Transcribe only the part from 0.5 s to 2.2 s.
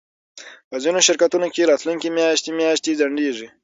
په ځینو شرکتونو کې راتلونکی